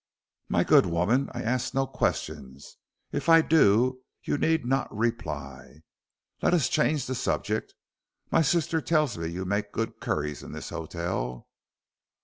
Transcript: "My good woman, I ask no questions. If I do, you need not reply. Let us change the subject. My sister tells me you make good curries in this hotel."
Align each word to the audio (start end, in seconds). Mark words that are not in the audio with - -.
"My 0.49 0.63
good 0.63 0.87
woman, 0.87 1.29
I 1.31 1.43
ask 1.43 1.75
no 1.75 1.85
questions. 1.85 2.77
If 3.11 3.29
I 3.29 3.41
do, 3.43 4.01
you 4.23 4.35
need 4.35 4.65
not 4.65 4.91
reply. 4.91 5.83
Let 6.41 6.55
us 6.55 6.69
change 6.69 7.05
the 7.05 7.13
subject. 7.13 7.75
My 8.31 8.41
sister 8.41 8.81
tells 8.81 9.15
me 9.15 9.27
you 9.27 9.45
make 9.45 9.71
good 9.71 9.99
curries 9.99 10.41
in 10.41 10.53
this 10.53 10.69
hotel." 10.69 11.49